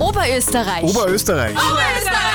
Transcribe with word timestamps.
Oberösterreich. 0.00 0.84
Oberösterreich. 0.84 1.56
Oberösterreich. 1.56 2.29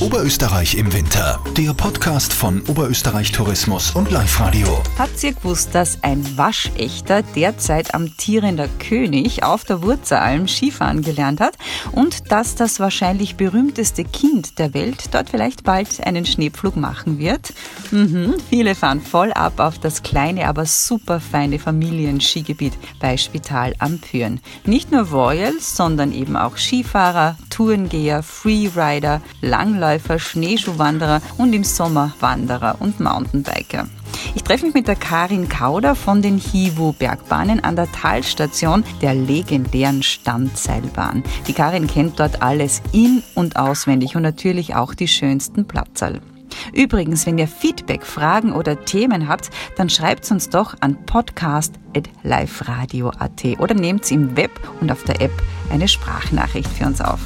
Oberösterreich 0.00 0.74
im 0.76 0.92
Winter. 0.92 1.40
Der 1.56 1.72
Podcast 1.72 2.32
von 2.32 2.62
Oberösterreich 2.68 3.32
Tourismus 3.32 3.92
und 3.92 4.10
Live 4.10 4.40
Radio. 4.40 4.82
Habt 4.98 5.22
ihr 5.22 5.32
gewusst, 5.32 5.74
dass 5.74 6.02
ein 6.02 6.36
waschechter 6.36 7.22
derzeit 7.22 7.94
amtierender 7.94 8.68
König 8.78 9.44
auf 9.44 9.64
der 9.64 9.82
Wurzelalm 9.82 10.48
Skifahren 10.48 11.02
gelernt 11.02 11.40
hat 11.40 11.56
und 11.92 12.30
dass 12.30 12.54
das 12.54 12.80
wahrscheinlich 12.80 13.36
berühmteste 13.36 14.04
Kind 14.04 14.58
der 14.58 14.74
Welt 14.74 15.10
dort 15.12 15.30
vielleicht 15.30 15.64
bald 15.64 16.04
einen 16.04 16.26
Schneepflug 16.26 16.76
machen 16.76 17.18
wird? 17.18 17.52
Mhm. 17.90 18.34
Viele 18.50 18.74
fahren 18.74 19.00
voll 19.00 19.32
ab 19.32 19.60
auf 19.60 19.78
das 19.78 20.02
kleine, 20.02 20.48
aber 20.48 20.66
super 20.66 21.20
feine 21.20 21.58
Familienskigebiet 21.58 22.74
bei 23.00 23.16
Spital 23.16 23.74
am 23.78 23.98
Püren. 23.98 24.40
Nicht 24.64 24.92
nur 24.92 25.02
Royals, 25.08 25.76
sondern 25.76 26.12
eben 26.12 26.36
auch 26.36 26.56
Skifahrer, 26.56 27.36
Tourengeher, 27.58 28.22
Freerider, 28.22 29.20
Langläufer, 29.40 30.20
Schneeschuhwanderer 30.20 31.20
und 31.38 31.52
im 31.52 31.64
Sommer 31.64 32.12
Wanderer 32.20 32.76
und 32.78 33.00
Mountainbiker. 33.00 33.88
Ich 34.36 34.44
treffe 34.44 34.66
mich 34.66 34.74
mit 34.74 34.86
der 34.86 34.94
Karin 34.94 35.48
Kauder 35.48 35.96
von 35.96 36.22
den 36.22 36.38
Hiwu-Bergbahnen 36.38 37.64
an 37.64 37.74
der 37.74 37.90
Talstation 37.90 38.84
der 39.02 39.14
legendären 39.14 40.04
Standseilbahn. 40.04 41.24
Die 41.48 41.52
Karin 41.52 41.88
kennt 41.88 42.20
dort 42.20 42.42
alles 42.42 42.80
in- 42.92 43.24
und 43.34 43.56
auswendig 43.56 44.14
und 44.14 44.22
natürlich 44.22 44.76
auch 44.76 44.94
die 44.94 45.08
schönsten 45.08 45.66
Platzerl. 45.66 46.20
Übrigens, 46.72 47.26
wenn 47.26 47.38
ihr 47.38 47.48
Feedback, 47.48 48.06
Fragen 48.06 48.52
oder 48.52 48.84
Themen 48.84 49.26
habt, 49.26 49.50
dann 49.76 49.90
schreibt 49.90 50.30
uns 50.30 50.48
doch 50.48 50.76
an 50.78 51.04
podcast.liveradio.at 51.06 53.44
oder 53.58 53.74
nehmt 53.74 54.08
im 54.12 54.36
Web 54.36 54.52
und 54.80 54.92
auf 54.92 55.02
der 55.02 55.20
App 55.20 55.32
eine 55.70 55.88
Sprachnachricht 55.88 56.68
für 56.68 56.86
uns 56.86 57.00
auf. 57.00 57.20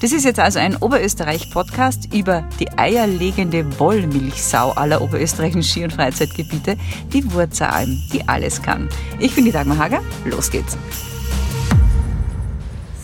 Das 0.00 0.12
ist 0.12 0.24
jetzt 0.24 0.40
also 0.40 0.58
ein 0.58 0.76
Oberösterreich-Podcast 0.76 2.14
über 2.14 2.44
die 2.60 2.70
eierlegende 2.76 3.78
Wollmilchsau 3.78 4.72
aller 4.72 5.02
oberösterreichischen 5.02 5.62
Ski- 5.62 5.84
und 5.84 5.92
Freizeitgebiete, 5.92 6.76
die 7.12 7.32
Wurzelalm, 7.32 8.02
die 8.12 8.26
alles 8.28 8.62
kann. 8.62 8.88
Ich 9.18 9.34
bin 9.34 9.44
die 9.44 9.52
Dagmar 9.52 9.78
Hager, 9.78 10.00
los 10.24 10.50
geht's. 10.50 10.76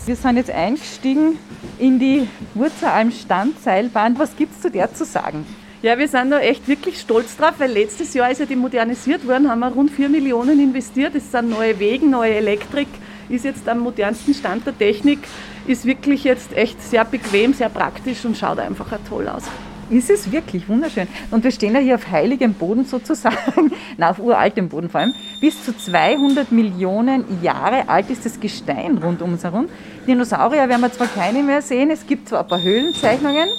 Wir 0.05 0.15
sind 0.15 0.37
jetzt 0.37 0.49
eingestiegen 0.49 1.37
in 1.77 1.99
die 1.99 2.27
Wurzelalm 2.53 3.11
Standseilbahn. 3.11 4.17
Was 4.17 4.35
gibt 4.35 4.55
es 4.55 4.61
zu 4.61 4.71
der 4.71 4.93
zu 4.93 5.05
sagen? 5.05 5.45
Ja, 5.83 5.97
wir 5.97 6.07
sind 6.07 6.29
da 6.29 6.39
echt 6.39 6.67
wirklich 6.67 6.99
stolz 6.99 7.35
drauf, 7.37 7.53
weil 7.57 7.71
letztes 7.71 8.13
Jahr 8.13 8.29
ist 8.29 8.39
ja 8.39 8.45
die 8.45 8.55
modernisiert 8.55 9.27
worden, 9.27 9.49
haben 9.49 9.61
wir 9.61 9.69
rund 9.69 9.89
4 9.89 10.09
Millionen 10.09 10.59
investiert. 10.59 11.15
Es 11.15 11.31
sind 11.31 11.49
neue 11.49 11.79
Wege, 11.79 12.07
neue 12.07 12.35
Elektrik, 12.35 12.87
ist 13.31 13.45
jetzt 13.45 13.67
am 13.67 13.79
modernsten 13.79 14.33
Stand 14.33 14.65
der 14.65 14.77
Technik, 14.77 15.19
ist 15.65 15.85
wirklich 15.85 16.23
jetzt 16.23 16.55
echt 16.55 16.81
sehr 16.81 17.05
bequem, 17.05 17.53
sehr 17.53 17.69
praktisch 17.69 18.25
und 18.25 18.37
schaut 18.37 18.59
einfach 18.59 18.87
toll 19.07 19.27
aus. 19.27 19.43
Ist 19.89 20.09
es 20.09 20.31
wirklich 20.31 20.69
wunderschön. 20.69 21.07
Und 21.31 21.43
wir 21.43 21.51
stehen 21.51 21.73
ja 21.73 21.81
hier 21.81 21.95
auf 21.95 22.09
heiligem 22.09 22.53
Boden 22.53 22.85
sozusagen, 22.85 23.73
na, 23.97 24.11
auf 24.11 24.19
uraltem 24.19 24.69
Boden 24.69 24.89
vor 24.89 25.01
allem. 25.01 25.13
Bis 25.41 25.65
zu 25.65 25.77
200 25.77 26.51
Millionen 26.51 27.25
Jahre 27.41 27.89
alt 27.89 28.09
ist 28.09 28.25
das 28.25 28.39
Gestein 28.39 28.99
rund 28.99 29.21
um 29.21 29.33
uns 29.33 29.43
herum. 29.43 29.67
Dinosaurier 30.07 30.69
werden 30.69 30.81
wir 30.81 30.91
zwar 30.93 31.07
keine 31.07 31.43
mehr 31.43 31.61
sehen, 31.61 31.91
es 31.91 32.07
gibt 32.07 32.29
zwar 32.29 32.41
ein 32.41 32.47
paar 32.47 32.61
Höhlenzeichnungen 32.61 33.49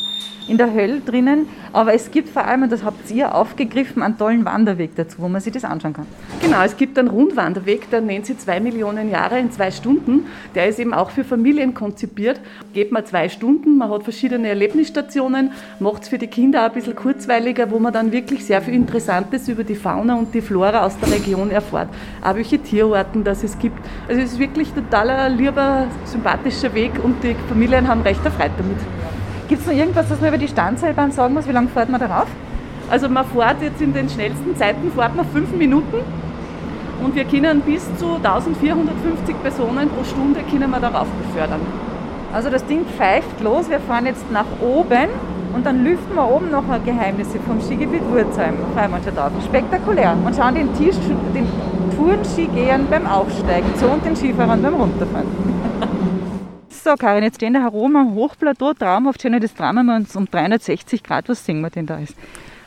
in 0.48 0.58
der 0.58 0.72
Hölle 0.72 1.00
drinnen, 1.00 1.46
aber 1.72 1.94
es 1.94 2.10
gibt 2.10 2.28
vor 2.28 2.44
allem, 2.44 2.64
und 2.64 2.72
das 2.72 2.84
habt 2.84 3.10
ihr 3.10 3.34
aufgegriffen, 3.34 4.02
einen 4.02 4.18
tollen 4.18 4.44
Wanderweg 4.44 4.94
dazu, 4.96 5.18
wo 5.18 5.28
man 5.28 5.40
sich 5.40 5.52
das 5.52 5.64
anschauen 5.64 5.92
kann. 5.94 6.06
Genau, 6.40 6.62
es 6.62 6.76
gibt 6.76 6.98
einen 6.98 7.08
Rundwanderweg, 7.08 7.88
der 7.90 8.00
nennt 8.00 8.26
sich 8.26 8.38
zwei 8.38 8.60
Millionen 8.60 9.10
Jahre 9.10 9.38
in 9.38 9.50
zwei 9.50 9.70
Stunden. 9.70 10.26
Der 10.54 10.68
ist 10.68 10.78
eben 10.78 10.92
auch 10.92 11.10
für 11.10 11.24
Familien 11.24 11.74
konzipiert. 11.74 12.40
Geht 12.74 12.92
man 12.92 13.06
zwei 13.06 13.28
Stunden, 13.28 13.78
man 13.78 13.90
hat 13.90 14.02
verschiedene 14.02 14.48
Erlebnisstationen, 14.48 15.52
macht 15.78 16.02
es 16.02 16.08
für 16.08 16.18
die 16.18 16.26
Kinder 16.26 16.62
auch 16.62 16.66
ein 16.66 16.74
bisschen 16.74 16.96
kurzweiliger, 16.96 17.70
wo 17.70 17.78
man 17.78 17.92
dann 17.92 18.12
wirklich 18.12 18.44
sehr 18.44 18.60
viel 18.60 18.74
Interessantes 18.74 19.48
über 19.48 19.64
die 19.64 19.76
Fauna 19.76 20.16
und 20.16 20.34
die 20.34 20.40
Flora 20.40 20.84
aus 20.84 20.98
der 20.98 21.10
Region 21.12 21.50
erfährt. 21.50 21.88
Auch 22.22 22.34
welche 22.34 22.58
Tierarten 22.58 23.24
das 23.24 23.42
es 23.42 23.58
gibt. 23.58 23.78
Also 24.08 24.20
es 24.20 24.32
ist 24.32 24.38
wirklich 24.38 24.68
ein 24.90 25.36
lieber, 25.36 25.86
sympathischer 26.04 26.74
Weg 26.74 26.92
und 27.02 27.22
die 27.22 27.34
Familien 27.48 27.88
haben 27.88 28.02
recht 28.02 28.24
erfreut 28.24 28.52
damit. 28.58 28.78
Gibt 29.52 29.66
es 29.66 29.68
noch 29.70 29.78
irgendwas, 29.78 30.08
was 30.08 30.18
man 30.18 30.30
über 30.30 30.38
die 30.38 30.48
Standseilbahn 30.48 31.12
sagen 31.12 31.34
muss? 31.34 31.46
Wie 31.46 31.52
lange 31.52 31.68
fährt 31.68 31.90
man 31.90 32.00
darauf? 32.00 32.26
Also 32.90 33.06
man 33.10 33.26
fährt 33.26 33.60
jetzt 33.60 33.82
in 33.82 33.92
den 33.92 34.08
schnellsten 34.08 34.56
Zeiten 34.56 34.90
fährt 34.90 35.14
man 35.14 35.26
fünf 35.26 35.52
Minuten 35.52 35.98
und 37.04 37.14
wir 37.14 37.26
können 37.26 37.60
bis 37.60 37.84
zu 37.98 38.14
1450 38.14 39.42
Personen 39.42 39.90
pro 39.90 40.04
Stunde 40.04 40.40
können 40.50 40.70
wir 40.70 40.80
darauf 40.80 41.06
befördern. 41.28 41.60
Also 42.32 42.48
das 42.48 42.64
Ding 42.64 42.86
pfeift 42.96 43.42
los, 43.42 43.68
wir 43.68 43.80
fahren 43.80 44.06
jetzt 44.06 44.24
nach 44.32 44.46
oben 44.62 45.10
und 45.52 45.66
dann 45.66 45.84
lüften 45.84 46.14
wir 46.14 46.26
oben 46.26 46.50
noch 46.50 46.64
Geheimnisse 46.86 47.38
vom 47.46 47.60
Skigebiet 47.60 48.10
Wurzheim. 48.10 48.54
Drauf. 48.74 49.32
Spektakulär. 49.44 50.16
Und 50.24 50.34
schauen 50.34 50.54
den, 50.54 50.72
den 50.72 51.46
Tourenskigehern 51.94 52.86
beim 52.88 53.06
Aufsteigen 53.06 53.68
zu 53.76 53.84
und 53.86 54.02
den 54.02 54.16
Skifahrern 54.16 54.62
beim 54.62 54.76
Runterfahren. 54.76 55.26
So, 56.84 56.96
Karin, 56.96 57.22
jetzt 57.22 57.36
stehen 57.36 57.52
wir 57.52 57.62
herum 57.62 57.94
am 57.94 58.14
Hochplateau, 58.16 58.74
traumhaft 58.74 59.22
schön, 59.22 59.40
das 59.40 59.54
drehen 59.54 59.86
wir 59.86 59.94
uns 59.94 60.16
um 60.16 60.28
360 60.28 61.04
Grad. 61.04 61.28
Was 61.28 61.46
sehen 61.46 61.60
wir 61.60 61.70
denn 61.70 61.86
da 61.86 61.98
ist? 61.98 62.16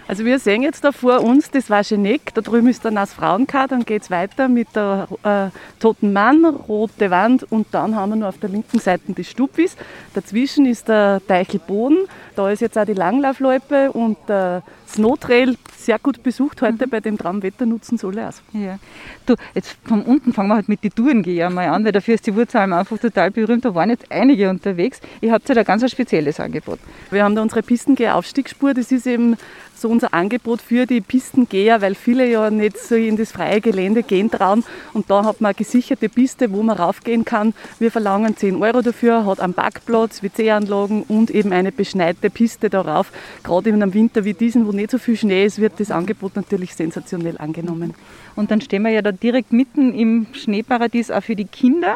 Also 0.07 0.23
wir 0.23 0.39
sehen 0.39 0.61
jetzt 0.61 0.85
da 0.85 0.93
vor 0.93 1.19
uns 1.21 1.51
das 1.51 1.69
Wascheneck, 1.69 2.33
da 2.33 2.39
drüben 2.39 2.69
ist 2.69 2.85
der 2.85 2.91
Nass 2.91 3.11
Frauenkar, 3.11 3.67
dann 3.67 3.83
geht 3.83 4.03
es 4.03 4.11
weiter 4.11 4.47
mit 4.47 4.73
der 4.73 5.09
äh, 5.23 5.81
Toten 5.81 6.13
Mann, 6.13 6.45
Rote 6.45 7.11
Wand 7.11 7.43
und 7.51 7.67
dann 7.71 7.95
haben 7.97 8.11
wir 8.11 8.15
nur 8.15 8.29
auf 8.29 8.37
der 8.37 8.51
linken 8.51 8.79
Seite 8.79 9.11
die 9.11 9.23
Stubwis. 9.25 9.75
Dazwischen 10.13 10.65
ist 10.65 10.87
der 10.87 11.21
Teichelboden, 11.27 12.07
da 12.37 12.49
ist 12.49 12.61
jetzt 12.61 12.77
auch 12.77 12.85
die 12.85 12.93
Langlaufloipe 12.93 13.91
und 13.91 14.17
der 14.29 14.63
Snowtrail 14.87 15.57
sehr 15.77 15.99
gut 15.99 16.23
besucht 16.23 16.61
heute 16.61 16.85
mhm. 16.85 16.89
bei 16.89 16.99
dem 16.99 17.17
Traumwetter 17.17 17.65
nutzen 17.65 17.97
soll 17.97 18.19
aus. 18.19 18.41
Ja. 18.53 18.79
Du, 19.25 19.35
jetzt 19.53 19.77
von 19.85 20.01
unten 20.03 20.33
fangen 20.33 20.49
wir 20.49 20.55
halt 20.55 20.69
mit 20.69 20.83
den 20.83 20.93
Tourengeher 20.93 21.49
mal 21.49 21.67
an, 21.69 21.85
weil 21.85 21.91
dafür 21.91 22.15
ist 22.15 22.27
die 22.27 22.35
Wurzelheim 22.35 22.73
einfach 22.73 22.97
total 22.97 23.31
berühmt. 23.31 23.65
Da 23.65 23.75
waren 23.75 23.89
jetzt 23.89 24.11
einige 24.11 24.49
unterwegs. 24.49 24.99
Ihr 25.21 25.31
habt 25.31 25.47
ja 25.49 25.55
da 25.55 25.63
ganz 25.63 25.83
ein 25.83 25.89
spezielles 25.89 26.39
Angebot. 26.39 26.79
Wir 27.11 27.23
haben 27.23 27.35
da 27.35 27.41
unsere 27.41 27.61
Pistengeher-Aufstiegsspur. 27.61 28.73
Das 28.73 28.91
ist 28.91 29.07
eben 29.07 29.37
so 29.77 29.89
unser 29.89 30.13
Angebot 30.13 30.61
für 30.61 30.85
die 30.85 31.01
Pistengeher, 31.01 31.81
weil 31.81 31.95
viele 31.95 32.29
ja 32.29 32.49
nicht 32.49 32.77
so 32.77 32.95
in 32.95 33.17
das 33.17 33.31
freie 33.31 33.61
Gelände 33.61 34.03
gehen 34.03 34.31
trauen. 34.31 34.63
Und 34.93 35.09
da 35.09 35.25
hat 35.25 35.41
man 35.41 35.49
eine 35.49 35.55
gesicherte 35.55 36.09
Piste, 36.09 36.51
wo 36.51 36.63
man 36.63 36.77
raufgehen 36.77 37.25
kann. 37.25 37.53
Wir 37.79 37.91
verlangen 37.91 38.37
10 38.37 38.61
Euro 38.61 38.81
dafür, 38.81 39.25
hat 39.25 39.39
einen 39.39 39.53
Parkplatz, 39.53 40.23
WC-Anlagen 40.23 41.03
und 41.03 41.29
eben 41.29 41.51
eine 41.51 41.71
beschneite 41.71 42.29
Piste 42.29 42.69
darauf. 42.69 43.11
Gerade 43.43 43.69
in 43.69 43.81
einem 43.81 43.93
Winter 43.93 44.23
wie 44.23 44.33
diesen, 44.33 44.65
wo 44.67 44.71
nicht 44.71 44.91
so 44.91 44.97
viel 44.97 45.17
Schnee 45.17 45.45
ist, 45.45 45.59
wird 45.65 45.79
das 45.79 45.89
Angebot 45.89 46.35
natürlich 46.35 46.75
sensationell 46.75 47.39
angenommen. 47.39 47.95
Und 48.35 48.51
dann 48.51 48.61
stehen 48.61 48.83
wir 48.83 48.91
ja 48.91 49.01
da 49.01 49.11
direkt 49.11 49.51
mitten 49.51 49.93
im 49.93 50.27
Schneeparadies 50.31 51.09
auch 51.09 51.23
für 51.23 51.35
die 51.35 51.45
Kinder. 51.45 51.95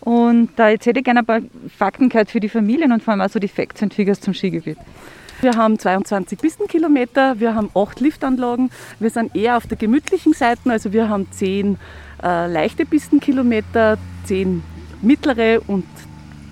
Und 0.00 0.50
da 0.56 0.66
hätte 0.66 0.90
ich 0.90 1.04
gerne 1.04 1.20
ein 1.20 1.26
paar 1.26 1.40
Fakten 1.78 2.08
gehört 2.08 2.30
für 2.30 2.40
die 2.40 2.48
Familien 2.48 2.90
und 2.92 3.02
vor 3.02 3.12
allem 3.12 3.20
auch 3.20 3.30
so 3.30 3.38
die 3.38 3.48
Facts 3.48 3.82
und 3.82 3.94
Figures 3.94 4.20
zum 4.20 4.34
Skigebiet. 4.34 4.78
Wir 5.40 5.52
haben 5.52 5.78
22 5.78 6.38
Pistenkilometer, 6.38 7.38
wir 7.38 7.54
haben 7.54 7.70
acht 7.74 8.00
Liftanlagen. 8.00 8.70
Wir 8.98 9.10
sind 9.10 9.36
eher 9.36 9.56
auf 9.56 9.66
der 9.66 9.76
gemütlichen 9.76 10.32
Seite, 10.32 10.70
also 10.70 10.92
wir 10.92 11.08
haben 11.08 11.30
zehn 11.30 11.78
äh, 12.22 12.50
leichte 12.50 12.84
Pistenkilometer, 12.84 13.96
zehn 14.24 14.62
mittlere 15.02 15.60
und 15.66 15.84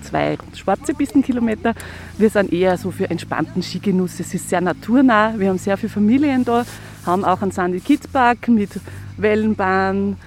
zwei 0.03 0.37
schwarze 0.55 0.93
Pistenkilometer. 0.93 1.73
Wir 2.17 2.29
sind 2.29 2.51
eher 2.53 2.77
so 2.77 2.91
für 2.91 3.09
entspannten 3.09 3.61
Skigenuss. 3.63 4.19
Es 4.19 4.33
ist 4.33 4.49
sehr 4.49 4.61
naturnah. 4.61 5.33
Wir 5.37 5.49
haben 5.49 5.57
sehr 5.57 5.77
viele 5.77 5.89
Familien 5.89 6.45
da, 6.45 6.65
haben 7.05 7.25
auch 7.25 7.41
einen 7.41 7.51
Sandy 7.51 7.79
Kids 7.79 8.07
Park 8.07 8.47
mit 8.47 8.69
Wellenbahn, 9.17 10.17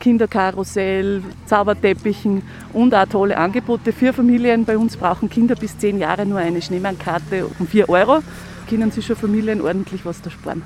Kinderkarussell, 0.00 1.22
Zauberteppichen 1.46 2.42
und 2.72 2.94
auch 2.94 3.06
tolle 3.06 3.36
Angebote 3.36 3.92
für 3.92 4.12
Familien. 4.12 4.64
Bei 4.64 4.76
uns 4.76 4.96
brauchen 4.96 5.30
Kinder 5.30 5.54
bis 5.54 5.78
zehn 5.78 5.98
Jahre 5.98 6.26
nur 6.26 6.38
eine 6.38 6.60
Schneemannkarte 6.60 7.46
um 7.58 7.66
4 7.66 7.88
Euro. 7.88 8.22
Können 8.68 8.90
sich 8.90 9.06
schon 9.06 9.16
Familien 9.16 9.60
ordentlich 9.60 10.04
was 10.04 10.20
da 10.22 10.30
sparen. 10.30 10.62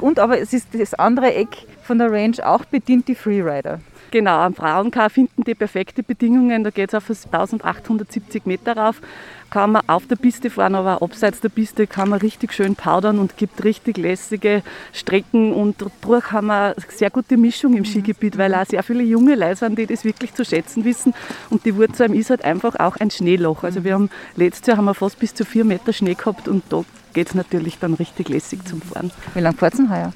Und 0.00 0.18
aber 0.18 0.38
es 0.38 0.52
ist 0.52 0.68
das 0.72 0.94
andere 0.94 1.34
Eck 1.34 1.66
von 1.82 1.98
der 1.98 2.10
Range 2.10 2.36
auch 2.44 2.64
bedient 2.64 3.08
die 3.08 3.14
Freerider. 3.14 3.80
Genau, 4.10 4.38
am 4.38 4.54
Frauenkar 4.54 5.10
finden 5.10 5.44
die 5.44 5.54
perfekte 5.54 6.02
Bedingungen. 6.02 6.64
Da 6.64 6.70
geht 6.70 6.88
es 6.88 6.94
auf 6.94 7.10
1870 7.10 8.46
Meter 8.46 8.76
rauf. 8.76 9.02
Kann 9.50 9.72
man 9.72 9.82
auf 9.86 10.06
der 10.06 10.16
Piste 10.16 10.50
fahren, 10.50 10.74
aber 10.74 11.02
abseits 11.02 11.40
der 11.40 11.50
Piste 11.50 11.86
kann 11.86 12.08
man 12.08 12.20
richtig 12.20 12.52
schön 12.52 12.74
powdern 12.74 13.18
und 13.18 13.36
gibt 13.36 13.64
richtig 13.64 13.98
lässige 13.98 14.62
Strecken. 14.92 15.52
Und 15.52 15.76
dadurch 15.80 16.32
haben 16.32 16.46
wir 16.46 16.74
eine 16.76 16.86
sehr 16.88 17.10
gute 17.10 17.36
Mischung 17.36 17.76
im 17.76 17.84
Skigebiet, 17.84 18.38
weil 18.38 18.54
auch 18.54 18.66
sehr 18.66 18.82
viele 18.82 19.02
junge 19.02 19.34
Leute 19.34 19.56
sind, 19.56 19.78
die 19.78 19.86
das 19.86 20.04
wirklich 20.04 20.34
zu 20.34 20.44
schätzen 20.44 20.84
wissen. 20.84 21.14
Und 21.50 21.66
die 21.66 21.76
Wurzelheim 21.76 22.14
ist 22.14 22.30
halt 22.30 22.44
einfach 22.44 22.76
auch 22.76 22.96
ein 22.96 23.10
Schneeloch. 23.10 23.64
Also 23.64 23.84
wir 23.84 23.94
haben 23.94 24.10
letztes 24.36 24.66
Jahr 24.66 24.78
haben 24.78 24.86
wir 24.86 24.94
fast 24.94 25.18
bis 25.18 25.34
zu 25.34 25.44
vier 25.44 25.64
Meter 25.64 25.92
Schnee 25.92 26.14
gehabt 26.14 26.48
und 26.48 26.64
da 26.70 26.84
geht 27.12 27.28
es 27.28 27.34
natürlich 27.34 27.78
dann 27.78 27.94
richtig 27.94 28.28
lässig 28.28 28.64
zum 28.66 28.80
Fahren. 28.80 29.10
Wie 29.34 29.40
lange 29.40 29.56
fahrt 29.56 29.74
ihr 29.78 29.90
heuer? 29.90 30.12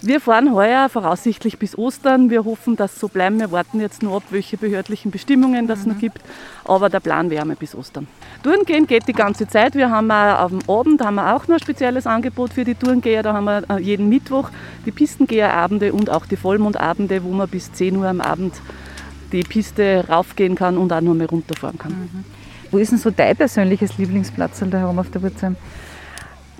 Wir 0.00 0.20
fahren 0.20 0.54
heuer 0.54 0.88
voraussichtlich 0.88 1.58
bis 1.58 1.76
Ostern. 1.76 2.30
Wir 2.30 2.44
hoffen, 2.44 2.76
dass 2.76 2.94
es 2.94 3.00
so 3.00 3.08
bleiben. 3.08 3.40
Wir 3.40 3.50
warten 3.50 3.80
jetzt 3.80 4.02
nur 4.02 4.16
ab, 4.16 4.22
welche 4.30 4.56
behördlichen 4.56 5.10
Bestimmungen 5.10 5.66
das 5.66 5.84
mhm. 5.84 5.92
noch 5.92 5.98
gibt. 5.98 6.20
Aber 6.64 6.88
der 6.88 7.00
Plan 7.00 7.30
wäre 7.30 7.46
bis 7.56 7.74
Ostern. 7.74 8.06
Tourengehen 8.42 8.86
geht 8.86 9.08
die 9.08 9.12
ganze 9.12 9.48
Zeit. 9.48 9.74
Wir 9.74 9.90
haben 9.90 10.10
auch 10.10 10.50
am 10.50 10.60
Abend 10.68 11.04
haben 11.04 11.16
wir 11.16 11.34
auch 11.34 11.48
noch 11.48 11.56
ein 11.56 11.60
spezielles 11.60 12.06
Angebot 12.06 12.52
für 12.52 12.64
die 12.64 12.74
Tourengeher. 12.74 13.22
Da 13.22 13.32
haben 13.32 13.44
wir 13.44 13.64
äh, 13.68 13.80
jeden 13.80 14.08
Mittwoch 14.08 14.50
die 14.86 14.92
Pistengeherabende 14.92 15.92
und 15.92 16.10
auch 16.10 16.26
die 16.26 16.36
Vollmondabende, 16.36 17.24
wo 17.24 17.30
man 17.30 17.48
bis 17.48 17.72
10 17.72 17.96
Uhr 17.96 18.06
am 18.06 18.20
Abend 18.20 18.54
die 19.32 19.42
Piste 19.42 20.04
raufgehen 20.08 20.54
kann 20.54 20.78
und 20.78 20.92
auch 20.92 21.00
nur 21.00 21.14
mehr 21.14 21.28
runterfahren 21.28 21.78
kann. 21.78 21.92
Mhm. 21.92 22.24
Wo 22.70 22.78
ist 22.78 22.92
denn 22.92 22.98
so 22.98 23.10
dein 23.10 23.34
persönliches 23.36 23.98
Lieblingsplatz 23.98 24.62
da 24.70 24.78
herum 24.78 24.98
auf 24.98 25.10
der 25.10 25.22
Wurzheim? 25.22 25.56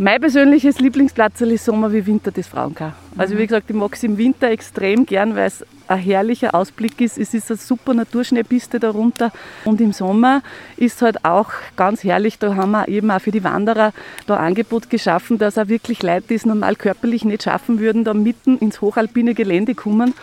Mein 0.00 0.20
persönliches 0.20 0.78
Lieblingsplatz 0.78 1.40
ist 1.40 1.64
Sommer 1.64 1.92
wie 1.92 2.06
Winter 2.06 2.30
das 2.30 2.46
Frauenkar. 2.46 2.94
Also 3.16 3.36
wie 3.36 3.44
gesagt, 3.44 3.68
ich 3.68 3.74
mag 3.74 3.92
es 3.94 4.04
im 4.04 4.16
Winter 4.16 4.48
extrem 4.48 5.04
gern, 5.04 5.34
weil 5.34 5.48
es 5.48 5.66
ein 5.88 5.98
herrlicher 5.98 6.54
Ausblick 6.54 7.00
ist. 7.00 7.18
Es 7.18 7.34
ist 7.34 7.50
eine 7.50 7.56
super 7.56 7.94
Naturschneepiste 7.94 8.78
darunter. 8.78 9.32
Und 9.64 9.80
im 9.80 9.92
Sommer 9.92 10.42
ist 10.76 11.02
halt 11.02 11.24
auch 11.24 11.50
ganz 11.74 12.04
herrlich, 12.04 12.38
da 12.38 12.54
haben 12.54 12.70
wir 12.70 12.86
eben 12.86 13.10
auch 13.10 13.20
für 13.20 13.32
die 13.32 13.42
Wanderer 13.42 13.92
da 14.28 14.36
Angebot 14.36 14.88
geschaffen, 14.88 15.36
dass 15.36 15.58
auch 15.58 15.66
wirklich 15.66 16.00
Leute, 16.04 16.28
die 16.28 16.34
es 16.36 16.46
normal 16.46 16.76
körperlich 16.76 17.24
nicht 17.24 17.42
schaffen 17.42 17.80
würden, 17.80 18.04
da 18.04 18.14
mitten 18.14 18.56
ins 18.58 18.80
hochalpine 18.80 19.34
Gelände 19.34 19.74
kommen. 19.74 20.14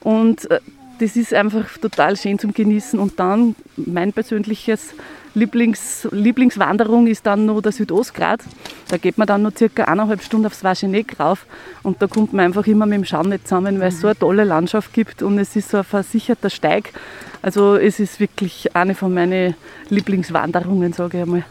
Und 0.00 0.50
äh, 0.50 0.58
das 0.98 1.14
ist 1.14 1.32
einfach 1.32 1.78
total 1.78 2.16
schön 2.16 2.40
zum 2.40 2.52
Genießen. 2.52 2.98
Und 2.98 3.20
dann 3.20 3.54
mein 3.76 4.12
persönliches 4.12 4.94
Lieblings, 5.34 6.06
Lieblingswanderung 6.10 7.06
ist 7.06 7.26
dann 7.26 7.46
noch 7.46 7.60
der 7.62 7.72
Südostgrat. 7.72 8.40
Da 8.88 8.98
geht 8.98 9.16
man 9.16 9.26
dann 9.26 9.42
noch 9.42 9.56
circa 9.56 9.84
eineinhalb 9.84 10.22
Stunden 10.22 10.46
aufs 10.46 10.62
Wascheneck 10.62 11.18
rauf 11.18 11.46
und 11.82 12.02
da 12.02 12.06
kommt 12.06 12.32
man 12.32 12.46
einfach 12.46 12.66
immer 12.66 12.86
mit 12.86 12.98
dem 12.98 13.04
Schaum 13.04 13.32
zusammen, 13.42 13.80
weil 13.80 13.88
es 13.88 14.00
so 14.00 14.08
eine 14.08 14.18
tolle 14.18 14.44
Landschaft 14.44 14.92
gibt 14.92 15.22
und 15.22 15.38
es 15.38 15.56
ist 15.56 15.70
so 15.70 15.78
ein 15.78 15.84
versicherter 15.84 16.50
Steig. 16.50 16.92
Also 17.40 17.76
es 17.76 17.98
ist 17.98 18.20
wirklich 18.20 18.76
eine 18.76 18.94
von 18.94 19.14
meinen 19.14 19.54
Lieblingswanderungen, 19.88 20.92
sage 20.92 21.18
ich 21.18 21.22
einmal. 21.22 21.44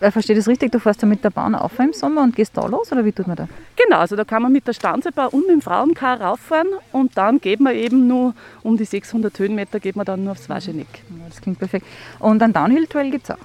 Ich 0.00 0.12
verstehe 0.12 0.36
das 0.36 0.46
richtig, 0.46 0.70
du 0.70 0.78
fährst 0.78 1.02
da 1.02 1.06
mit 1.08 1.24
der 1.24 1.30
Bahn 1.30 1.56
auf 1.56 1.76
im 1.80 1.92
Sommer 1.92 2.22
und 2.22 2.36
gehst 2.36 2.56
da 2.56 2.64
los 2.66 2.92
oder 2.92 3.04
wie 3.04 3.10
tut 3.10 3.26
man 3.26 3.34
das? 3.34 3.48
Genau, 3.74 3.98
also 3.98 4.14
da 4.14 4.24
kann 4.24 4.42
man 4.42 4.52
mit 4.52 4.64
der 4.68 4.72
Stanzebahn 4.72 5.28
und 5.30 5.40
mit 5.40 5.50
dem 5.50 5.60
Frauenkar 5.60 6.20
rauffahren 6.20 6.68
und 6.92 7.18
dann 7.18 7.40
geht 7.40 7.58
man 7.58 7.74
eben 7.74 8.06
nur 8.06 8.32
um 8.62 8.76
die 8.76 8.84
600 8.84 9.36
Höhenmeter 9.36 9.80
geht 9.80 9.96
man 9.96 10.06
dann 10.06 10.22
nur 10.22 10.32
aufs 10.32 10.48
Wascheneck. 10.48 10.86
Ja, 11.10 11.24
das 11.28 11.40
klingt 11.40 11.58
perfekt. 11.58 11.84
Und 12.20 12.40
einen 12.40 12.52
Downhill-Trail 12.52 13.10
gibt 13.10 13.24
es 13.24 13.32
auch? 13.32 13.38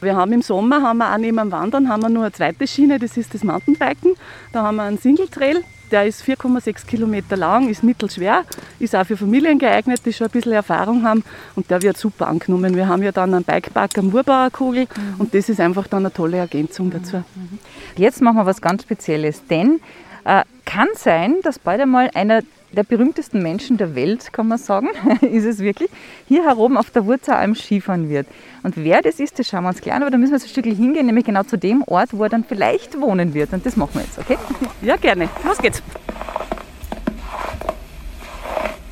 Wir 0.00 0.16
haben 0.16 0.32
im 0.32 0.40
Sommer 0.40 0.80
haben 0.80 0.98
wir 0.98 1.12
auch 1.12 1.18
neben 1.18 1.36
dem 1.36 1.52
Wandern 1.52 1.90
haben 1.90 2.02
wir 2.02 2.08
nur 2.08 2.22
eine 2.22 2.32
zweite 2.32 2.66
Schiene, 2.66 2.98
das 2.98 3.18
ist 3.18 3.34
das 3.34 3.44
Mountainbiken. 3.44 4.14
Da 4.52 4.62
haben 4.62 4.76
wir 4.76 4.84
einen 4.84 4.96
Single 4.96 5.28
Trail, 5.28 5.62
der 5.90 6.06
ist 6.06 6.22
4,6 6.22 6.86
Kilometer 6.86 7.36
lang, 7.36 7.68
ist 7.68 7.82
mittelschwer, 7.82 8.44
ist 8.78 8.94
auch 8.94 9.04
für 9.04 9.16
Familien 9.16 9.58
geeignet, 9.58 10.00
die 10.04 10.12
schon 10.12 10.28
ein 10.28 10.30
bisschen 10.30 10.52
Erfahrung 10.52 11.04
haben 11.04 11.24
und 11.56 11.70
der 11.70 11.82
wird 11.82 11.96
super 11.96 12.28
angenommen. 12.28 12.74
Wir 12.74 12.88
haben 12.88 13.02
ja 13.02 13.12
dann 13.12 13.34
einen 13.34 13.44
Bikepark 13.44 13.96
am 13.98 14.10
Murbauer 14.10 14.50
Kugel 14.50 14.82
mhm. 14.84 15.20
und 15.20 15.34
das 15.34 15.48
ist 15.48 15.60
einfach 15.60 15.86
dann 15.86 16.04
eine 16.04 16.12
tolle 16.12 16.38
Ergänzung 16.38 16.90
dazu. 16.90 17.16
Mhm. 17.16 17.58
Jetzt 17.96 18.20
machen 18.22 18.36
wir 18.36 18.46
was 18.46 18.60
ganz 18.60 18.82
Spezielles, 18.82 19.46
denn 19.46 19.80
äh, 20.24 20.42
kann 20.64 20.88
sein, 20.94 21.36
dass 21.42 21.58
bald 21.58 21.80
einmal 21.80 22.10
einer 22.14 22.42
der 22.72 22.84
berühmtesten 22.84 23.42
Menschen 23.42 23.76
der 23.76 23.94
Welt, 23.94 24.32
kann 24.32 24.48
man 24.48 24.58
sagen, 24.58 24.88
ist 25.20 25.44
es 25.44 25.58
wirklich, 25.58 25.90
hier 26.26 26.44
herum 26.44 26.76
auf 26.76 26.90
der 26.90 27.06
Wurzelalm 27.06 27.54
Skifahren 27.54 28.08
wird. 28.08 28.26
Und 28.62 28.76
wer 28.76 29.02
das 29.02 29.20
ist, 29.20 29.38
das 29.38 29.48
schauen 29.48 29.64
wir 29.64 29.70
uns 29.70 29.80
gleich 29.80 29.94
an, 29.94 30.02
aber 30.02 30.10
da 30.10 30.18
müssen 30.18 30.32
wir 30.32 30.38
so 30.38 30.46
ein 30.46 30.50
Stückchen 30.50 30.76
hingehen, 30.76 31.06
nämlich 31.06 31.24
genau 31.24 31.42
zu 31.42 31.56
dem 31.56 31.82
Ort, 31.86 32.10
wo 32.12 32.22
er 32.22 32.28
dann 32.28 32.44
vielleicht 32.44 33.00
wohnen 33.00 33.34
wird. 33.34 33.52
Und 33.52 33.64
das 33.66 33.76
machen 33.76 33.94
wir 33.94 34.02
jetzt, 34.02 34.18
okay? 34.18 34.38
Ja, 34.82 34.96
gerne. 34.96 35.28
Los 35.44 35.58
geht's. 35.58 35.82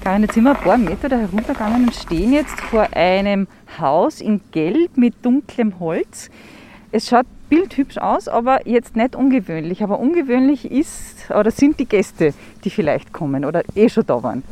Karin, 0.03 0.23
jetzt 0.23 0.35
sind 0.35 0.45
wir 0.45 0.57
ein 0.57 0.63
paar 0.63 0.79
Meter 0.79 1.09
da 1.09 1.19
heruntergegangen 1.19 1.85
und 1.85 1.95
stehen 1.95 2.33
jetzt 2.33 2.59
vor 2.61 2.89
einem 2.95 3.47
Haus 3.79 4.21
in 4.21 4.41
Gelb 4.53 4.97
mit 4.97 5.15
dunklem 5.23 5.79
Holz. 5.81 6.31
Es 6.91 7.09
schaut 7.09 7.27
bildhübsch 7.49 7.99
aus, 7.99 8.29
aber 8.29 8.67
jetzt 8.67 8.97
nicht 8.97 9.17
ungewöhnlich. 9.17 9.83
Aber 9.83 9.99
ungewöhnlich 9.99 10.71
ist 10.71 11.31
oder 11.31 11.51
sind 11.51 11.79
die 11.81 11.87
Gäste, 11.87 12.35
die 12.65 12.71
vielleicht 12.71 13.13
kommen 13.13 13.45
oder 13.45 13.63
eh 13.75 13.89
schon 13.89 14.07
da 14.07 14.23
waren. 14.23 14.43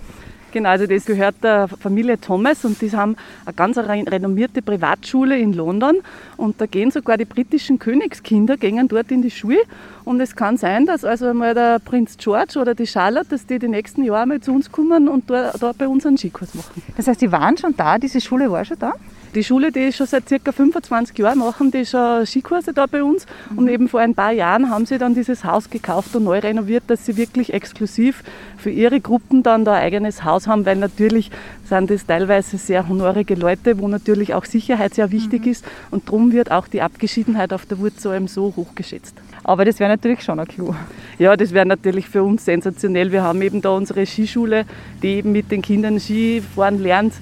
Genau, 0.57 0.71
also 0.71 0.87
das 0.87 1.05
gehört 1.05 1.35
der 1.43 1.69
Familie 1.69 2.19
Thomas 2.19 2.65
und 2.65 2.81
die 2.81 2.91
haben 2.93 3.17
eine 3.45 3.55
ganz 3.55 3.77
renommierte 3.77 4.63
Privatschule 4.63 5.39
in 5.39 5.53
London 5.53 5.97
und 6.39 6.59
da 6.59 6.65
gehen 6.65 6.91
sogar 6.91 7.19
die 7.19 7.27
britischen 7.27 7.79
Königskinder 7.79 8.57
gehen 8.57 8.89
dort 8.89 9.11
in 9.11 9.21
die 9.21 9.31
Schule 9.31 9.59
und 10.05 10.19
es 10.19 10.35
kann 10.35 10.57
sein, 10.57 10.87
dass 10.87 11.05
also 11.05 11.35
mal 11.35 11.53
der 11.53 11.79
Prinz 11.81 12.17
George 12.17 12.59
oder 12.59 12.75
die 12.75 12.87
Charlotte, 12.87 13.29
dass 13.29 13.45
die 13.45 13.59
die 13.59 13.69
nächsten 13.69 14.03
Jahre 14.03 14.27
mal 14.27 14.41
zu 14.41 14.51
uns 14.51 14.73
kommen 14.73 15.09
und 15.09 15.29
da, 15.29 15.53
da 15.61 15.73
bei 15.77 15.87
uns 15.89 16.07
einen 16.07 16.17
Skikurs 16.17 16.55
machen. 16.55 16.83
Das 16.97 17.07
heißt, 17.07 17.21
die 17.21 17.31
waren 17.31 17.59
schon 17.59 17.77
da, 17.77 17.99
diese 17.99 18.23
Schule 18.23 18.51
war 18.51 18.65
schon 18.65 18.79
da? 18.79 18.95
Die 19.34 19.44
Schule, 19.44 19.73
die 19.73 19.81
ist 19.81 19.96
schon 19.96 20.06
seit 20.06 20.25
ca. 20.26 20.52
25 20.52 21.19
Jahren 21.19 21.38
machen 21.38 21.70
die 21.70 21.84
schon 21.84 22.25
Skikurse 22.25 22.73
da 22.73 22.87
bei 22.87 23.02
uns. 23.02 23.26
Mhm. 23.50 23.58
Und 23.58 23.69
eben 23.69 23.88
vor 23.88 24.00
ein 24.00 24.14
paar 24.14 24.32
Jahren 24.32 24.70
haben 24.70 24.87
sie 24.87 24.99
dann 24.99 25.14
dieses 25.14 25.44
Haus 25.44 25.69
gekauft 25.70 26.14
und 26.17 26.25
neu 26.25 26.38
renoviert, 26.38 26.84
dass 26.87 27.05
sie 27.05 27.17
wirklich 27.17 27.52
exklusiv 27.52 28.23
für 28.56 28.70
ihre 28.70 29.00
Gruppen 29.00 29.43
dann 29.43 29.64
da 29.64 29.75
ein 29.75 29.82
eigenes 29.82 30.25
Haus 30.25 30.46
haben, 30.46 30.64
weil 30.64 30.76
natürlich 30.76 31.31
sind 31.64 31.90
das 31.90 32.06
teilweise 32.06 32.58
sehr 32.58 32.88
honorige 32.88 33.34
Leute, 33.34 33.78
wo 33.78 33.88
natürlich 33.88 34.34
auch 34.34 34.44
Sicherheit 34.44 34.94
sehr 34.94 35.11
wichtig 35.11 35.44
mhm. 35.44 35.50
ist. 35.52 35.64
Und 35.90 36.08
darum 36.08 36.32
wird 36.32 36.50
auch 36.50 36.69
die 36.69 36.82
Abgeschiedenheit 36.82 37.52
auf 37.52 37.67
der 37.67 37.78
Wurzelalm 37.78 38.28
so 38.28 38.55
hoch 38.56 38.75
geschätzt. 38.75 39.17
Aber 39.44 39.64
das 39.64 39.78
wäre 39.78 39.90
natürlich 39.90 40.23
schon 40.23 40.40
ein 40.40 40.49
Clou. 40.49 40.75
Ja, 41.19 41.37
das 41.37 41.52
wäre 41.52 41.67
natürlich 41.67 42.08
für 42.08 42.23
uns 42.23 42.44
sensationell. 42.44 43.12
Wir 43.12 43.23
haben 43.23 43.40
eben 43.43 43.61
da 43.62 43.70
unsere 43.70 44.06
Skischule, 44.06 44.64
die 45.02 45.17
eben 45.17 45.32
mit 45.32 45.50
den 45.50 45.62
Kindern 45.62 46.00
Skifahren 46.00 46.82
lernt 46.82 47.14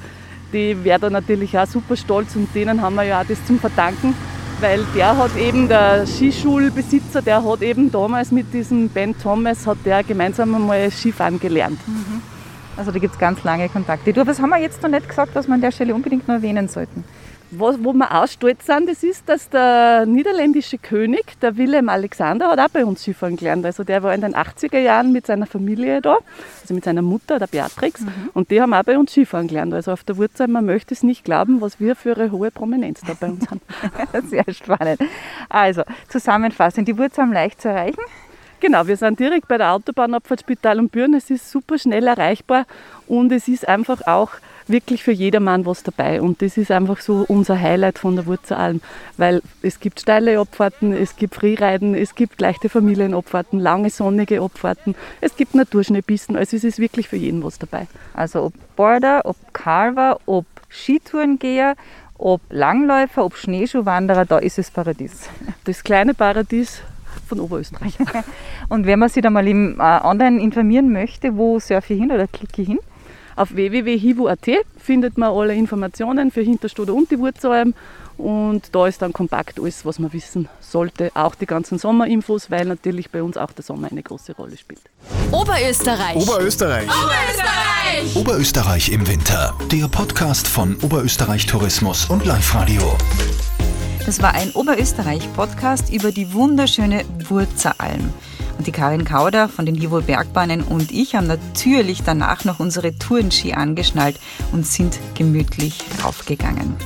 die 0.54 0.84
wäre 0.84 1.00
da 1.00 1.10
natürlich 1.10 1.58
auch 1.58 1.66
super 1.66 1.96
stolz 1.96 2.36
und 2.36 2.54
denen 2.54 2.80
haben 2.80 2.94
wir 2.94 3.02
ja 3.02 3.20
auch 3.20 3.26
das 3.26 3.44
zum 3.44 3.58
Verdanken, 3.58 4.14
weil 4.60 4.84
der 4.94 5.16
hat 5.16 5.36
eben, 5.36 5.68
der 5.68 6.06
Skischulbesitzer, 6.06 7.20
der 7.20 7.44
hat 7.44 7.60
eben 7.60 7.90
damals 7.90 8.30
mit 8.30 8.54
diesem 8.54 8.88
Ben 8.88 9.18
Thomas, 9.18 9.66
hat 9.66 9.78
der 9.84 10.02
gemeinsam 10.04 10.54
einmal 10.54 10.90
Skifahren 10.90 11.40
gelernt. 11.40 11.78
Mhm. 11.86 12.22
Also 12.76 12.90
da 12.90 12.98
gibt 12.98 13.14
es 13.14 13.20
ganz 13.20 13.42
lange 13.44 13.68
Kontakte. 13.68 14.12
Du, 14.12 14.26
was 14.26 14.40
haben 14.40 14.50
wir 14.50 14.60
jetzt 14.60 14.82
noch 14.82 14.90
nicht 14.90 15.08
gesagt, 15.08 15.34
was 15.34 15.46
wir 15.46 15.54
an 15.54 15.60
der 15.60 15.70
Stelle 15.72 15.94
unbedingt 15.94 16.26
noch 16.26 16.36
erwähnen 16.36 16.68
sollten? 16.68 17.04
Was, 17.58 17.76
wo 17.82 17.92
wir 17.92 18.10
auch 18.12 18.26
stolz 18.26 18.66
sind, 18.66 18.88
das 18.88 19.02
ist, 19.02 19.28
dass 19.28 19.48
der 19.48 20.06
niederländische 20.06 20.78
König, 20.78 21.38
der 21.40 21.56
Willem 21.56 21.88
Alexander, 21.88 22.48
hat 22.48 22.58
auch 22.58 22.68
bei 22.68 22.84
uns 22.84 23.02
Skifahren 23.02 23.36
gelernt. 23.36 23.64
Also 23.64 23.84
der 23.84 24.02
war 24.02 24.14
in 24.14 24.20
den 24.20 24.34
80er 24.34 24.78
Jahren 24.78 25.12
mit 25.12 25.26
seiner 25.26 25.46
Familie 25.46 26.00
da, 26.00 26.18
also 26.62 26.74
mit 26.74 26.84
seiner 26.84 27.02
Mutter, 27.02 27.38
der 27.38 27.46
Beatrix, 27.46 28.00
mhm. 28.00 28.30
und 28.34 28.50
die 28.50 28.60
haben 28.60 28.74
auch 28.74 28.82
bei 28.82 28.98
uns 28.98 29.12
Skifahren 29.12 29.48
gelernt. 29.48 29.74
Also 29.74 29.92
auf 29.92 30.04
der 30.04 30.16
Wurzel, 30.16 30.48
man 30.48 30.64
möchte 30.64 30.94
es 30.94 31.02
nicht 31.02 31.24
glauben, 31.24 31.60
was 31.60 31.80
wir 31.80 31.96
für 31.96 32.16
eine 32.16 32.30
hohe 32.30 32.50
Prominenz 32.50 33.00
da 33.06 33.14
bei 33.18 33.28
uns 33.28 33.46
haben. 33.50 33.60
Sehr 34.28 34.44
spannend. 34.52 35.00
Also, 35.48 35.82
zusammenfassend, 36.08 36.88
die 36.88 36.96
Wurzel 36.98 37.26
leicht 37.32 37.60
zu 37.60 37.68
erreichen? 37.68 38.00
Genau, 38.60 38.86
wir 38.86 38.96
sind 38.96 39.20
direkt 39.20 39.46
bei 39.46 39.58
der 39.58 39.72
Autobahnabfahrt 39.72 40.40
Spital 40.40 40.78
und 40.78 40.90
Büren. 40.90 41.12
Es 41.12 41.28
ist 41.28 41.50
super 41.50 41.76
schnell 41.76 42.06
erreichbar 42.06 42.66
und 43.06 43.30
es 43.30 43.46
ist 43.46 43.68
einfach 43.68 44.06
auch 44.06 44.30
wirklich 44.66 45.02
für 45.02 45.12
jedermann 45.12 45.66
was 45.66 45.82
dabei. 45.82 46.20
Und 46.20 46.42
das 46.42 46.56
ist 46.56 46.70
einfach 46.70 47.00
so 47.00 47.24
unser 47.28 47.60
Highlight 47.60 47.98
von 47.98 48.16
der 48.16 48.26
Wurzelalm, 48.26 48.80
weil 49.16 49.42
es 49.62 49.80
gibt 49.80 50.00
steile 50.00 50.38
Abfahrten, 50.38 50.92
es 50.92 51.16
gibt 51.16 51.34
Freeriden, 51.34 51.94
es 51.94 52.14
gibt 52.14 52.40
leichte 52.40 52.68
Familienabfahrten, 52.68 53.58
lange 53.58 53.90
sonnige 53.90 54.40
Abfahrten, 54.40 54.94
es 55.20 55.36
gibt 55.36 55.54
Naturschneepisten, 55.54 56.36
also 56.36 56.56
es 56.56 56.64
ist 56.64 56.78
wirklich 56.78 57.08
für 57.08 57.16
jeden 57.16 57.42
was 57.42 57.58
dabei. 57.58 57.86
Also 58.14 58.44
ob 58.44 58.54
Border, 58.76 59.22
ob 59.24 59.36
Carver, 59.52 60.18
ob 60.26 60.46
Skitourengeher, 60.68 61.76
ob 62.18 62.40
Langläufer, 62.50 63.24
ob 63.24 63.36
Schneeschuhwanderer, 63.36 64.24
da 64.24 64.38
ist 64.38 64.58
es 64.58 64.70
Paradies. 64.70 65.28
Das 65.64 65.82
kleine 65.82 66.12
Paradies 66.12 66.82
von 67.26 67.40
Oberösterreich. 67.40 67.96
Und 68.68 68.86
wenn 68.86 68.98
man 68.98 69.08
sich 69.08 69.22
da 69.22 69.30
mal 69.30 69.46
im 69.46 69.80
äh, 69.80 69.82
Online 69.82 70.40
informieren 70.40 70.92
möchte, 70.92 71.36
wo 71.36 71.58
surfe 71.58 71.94
ich 71.94 72.00
hin 72.00 72.12
oder 72.12 72.26
klicke 72.26 72.62
ich 72.62 72.68
hin? 72.68 72.78
Auf 73.36 73.54
www.hivu.at 73.54 74.48
findet 74.76 75.18
man 75.18 75.30
alle 75.30 75.54
Informationen 75.54 76.30
für 76.30 76.42
Hinterstuder 76.42 76.94
und 76.94 77.10
die 77.10 77.18
Wurzeln. 77.18 77.74
Und 78.16 78.74
da 78.74 78.86
ist 78.86 79.02
dann 79.02 79.12
kompakt 79.12 79.58
alles, 79.58 79.84
was 79.84 79.98
man 79.98 80.12
wissen 80.12 80.48
sollte. 80.60 81.10
Auch 81.14 81.34
die 81.34 81.46
ganzen 81.46 81.78
Sommerinfos, 81.78 82.50
weil 82.50 82.64
natürlich 82.64 83.10
bei 83.10 83.22
uns 83.22 83.36
auch 83.36 83.50
der 83.52 83.64
Sommer 83.64 83.88
eine 83.90 84.02
große 84.02 84.34
Rolle 84.36 84.56
spielt. 84.56 84.82
Oberösterreich. 85.32 86.16
Oberösterreich. 86.16 86.88
Oberösterreich. 86.88 88.16
Oberösterreich 88.16 88.88
im 88.90 89.06
Winter. 89.08 89.54
Der 89.72 89.88
Podcast 89.88 90.46
von 90.46 90.76
Oberösterreich 90.82 91.46
Tourismus 91.46 92.08
und 92.08 92.24
Live 92.24 92.54
Radio. 92.54 92.96
Das 94.06 94.20
war 94.20 94.34
ein 94.34 94.50
Oberösterreich-Podcast 94.52 95.90
über 95.92 96.12
die 96.12 96.32
wunderschöne 96.32 97.04
Wurzelalm. 97.26 98.12
Und 98.56 98.66
die 98.66 98.72
Karin 98.72 99.04
Kauder 99.04 99.48
von 99.48 99.66
den 99.66 99.74
Hivol 99.74 100.02
Bergbahnen 100.02 100.62
und 100.62 100.92
ich 100.92 101.14
haben 101.14 101.26
natürlich 101.26 102.02
danach 102.02 102.44
noch 102.44 102.60
unsere 102.60 102.96
Tourenski 102.96 103.52
angeschnallt 103.52 104.18
und 104.52 104.66
sind 104.66 104.98
gemütlich 105.14 105.78
raufgegangen. 106.04 106.76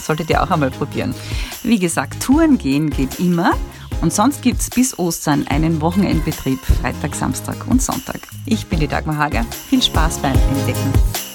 solltet 0.00 0.30
ihr 0.30 0.42
auch 0.42 0.50
einmal 0.50 0.70
probieren. 0.70 1.14
Wie 1.62 1.78
gesagt, 1.78 2.22
Touren 2.22 2.58
gehen 2.58 2.90
geht 2.90 3.18
immer 3.18 3.52
Und 4.02 4.12
sonst 4.12 4.42
gibt 4.42 4.60
es 4.60 4.70
bis 4.70 4.98
Ostern 4.98 5.46
einen 5.48 5.80
Wochenendbetrieb, 5.80 6.60
Freitag, 6.60 7.14
Samstag 7.14 7.56
und 7.66 7.82
Sonntag. 7.82 8.20
Ich 8.44 8.66
bin 8.66 8.78
die 8.78 8.88
Dagmar 8.88 9.16
Hager. 9.16 9.44
Viel 9.68 9.82
Spaß 9.82 10.18
beim 10.18 10.34
Entdecken. 10.34 11.25